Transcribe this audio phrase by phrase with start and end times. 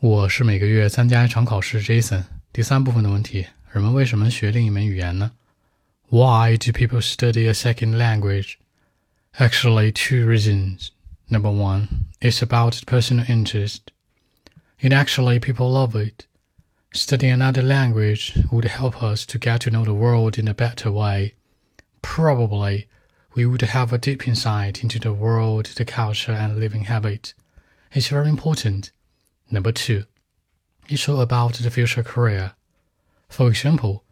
[0.00, 2.22] 我是每个月参加一场考试，Jason。
[2.52, 5.32] 第三部分的问题：人们为什么学另一门语言呢？
[6.08, 8.54] Why do people study a second language?
[9.36, 10.90] Actually, two reasons.
[11.28, 11.88] Number one,
[12.20, 13.90] it's about personal interest.
[14.80, 16.26] And actually, people love it.
[16.92, 20.92] Studying another language would help us to get to know the world in a better
[20.92, 21.34] way.
[22.02, 22.86] Probably,
[23.34, 27.34] we would have a deep insight into the world, the culture, and living habit.
[27.92, 28.92] It's very important.
[29.49, 30.05] Number two,
[30.89, 32.53] it's all about the future career.
[33.29, 34.03] For example,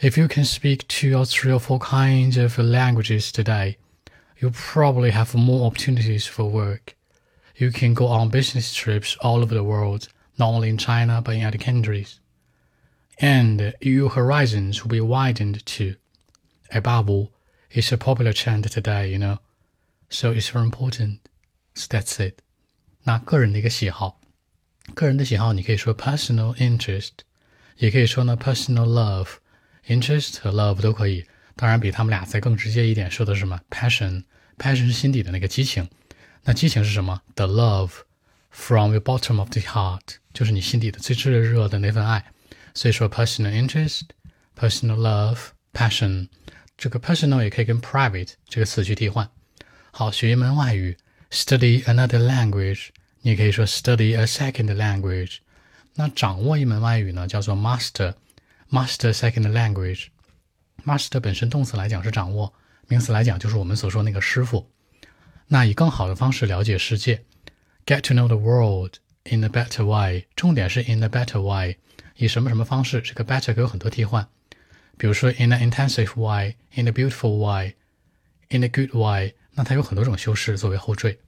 [0.00, 3.78] if you can speak two or three or four kinds of languages today,
[4.38, 6.96] you probably have more opportunities for work.
[7.56, 11.36] You can go on business trips all over the world, not only in China but
[11.36, 12.20] in other countries.
[13.18, 15.96] And your horizons will be widened too.
[16.70, 17.32] Above all,
[17.70, 19.38] it's a popular trend today, you know.
[20.10, 21.20] So it's very important.
[21.74, 22.42] So that's it.
[23.04, 24.19] 那个人的一个喜好。
[24.93, 27.11] 个人的喜好，你可以说 personal interest，
[27.77, 31.25] 也可以说呢 personal love，interest 和 love 都可以。
[31.55, 35.87] 当然，比他们俩再更直接一点，说的是什么 passion，passion 是心底的那个激情。
[36.43, 37.91] 那激情是什么？The love
[38.49, 42.25] from the bottom of the heart，就是你心底的最炽热的那份爱。
[42.73, 46.29] 所以说 personal interest，personal love，passion，
[46.77, 49.29] 这个 personal 也可以跟 private 这个词去替换。
[49.91, 50.97] 好，学一门外语
[51.29, 52.87] ，study another language。
[53.22, 55.38] 你可以说 study a second language。
[55.94, 62.52] 那掌握一门外语呢，叫做 master，master second language。master 本身动词来讲是掌握，
[62.86, 64.70] 名词来讲就是我们所说那个师傅。
[65.48, 67.24] 那以更好的方式了解世界，
[67.86, 70.26] get to know the world in a better way。
[70.36, 71.76] 重点是 in a better way，
[72.16, 73.00] 以什么什么方式？
[73.00, 74.28] 这个 better 可有很多替换，
[74.98, 79.34] 比如说 in an intensive way，in a beautiful way，in a good way。
[79.54, 81.18] 那它有很多种修饰作为后缀。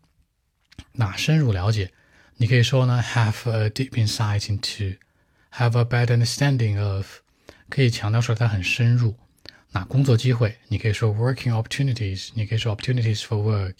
[0.92, 1.92] 那深入了解，
[2.36, 7.18] 你可以说呢，have a deep insight into，have a better understanding of，
[7.68, 9.16] 可以强调说它很深入。
[9.70, 13.74] 那工作机会，你可以说 working opportunities，你可以说 opportunities for work，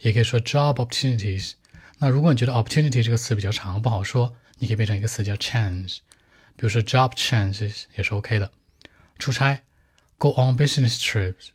[0.00, 1.52] 也可以说 job opportunities。
[1.98, 5.98] 那如果你觉得 opportunity 这个词比较长不好说，你可以变成一个词叫 chance，
[6.56, 8.52] 比如说 job chances 也是 OK 的。
[9.18, 9.62] 出差，
[10.18, 11.48] go on business trips。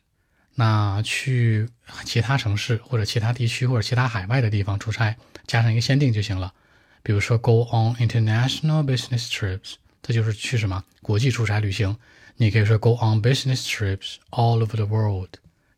[0.55, 1.67] 那去
[2.05, 5.15] 其他城市或者其他地区或者其他海外的地方出差，
[5.47, 6.53] 加上一个限定就行了。
[7.01, 11.97] 比如说，go on international business trips，这就是去什么国际出差旅行。
[12.37, 15.29] 你可以说 go on business trips all over the world，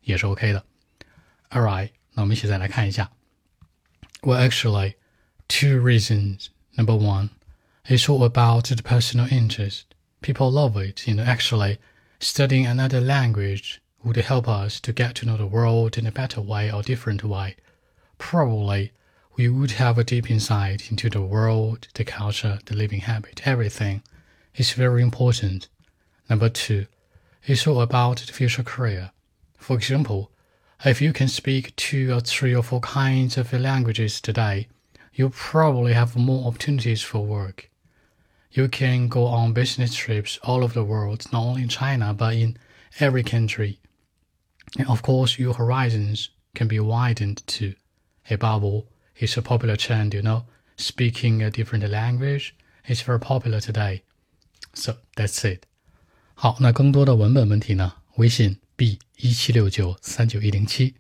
[0.02, 0.64] 也是 OK 的。
[1.50, 3.12] All right，那我们一起再来看一下。
[4.22, 4.96] Well, actually,
[5.48, 6.48] two reasons.
[6.76, 7.30] Number one,
[7.86, 9.84] it's all about the personal interest.
[10.22, 11.08] People love it.
[11.08, 11.78] You know, actually,
[12.20, 16.40] studying another language would help us to get to know the world in a better
[16.40, 17.56] way or different way.
[18.20, 18.92] Probably,
[19.36, 24.04] we would have a deep insight into the world, the culture, the living habit, everything.
[24.54, 25.68] It's very important.
[26.30, 26.86] Number two,
[27.46, 29.12] it's all about the future career.
[29.58, 30.32] For example,
[30.86, 34.68] if you can speak two or three or four kinds of languages today,
[35.14, 37.72] you probably have more opportunities for work.
[38.52, 42.36] You can go on business trips all over the world, not only in China, but
[42.36, 42.58] in
[43.00, 43.80] every country.
[44.77, 47.75] And of course, your horizons can be widened too.
[48.31, 50.45] Above all, it's a popular trend, you know.
[50.77, 52.55] Speaking a different language
[52.87, 54.03] is very popular today.
[54.75, 55.65] So that's it.
[56.35, 57.95] 好，那更多的文本问题呢？
[58.17, 60.95] 微信 b 一七六九三九一零七。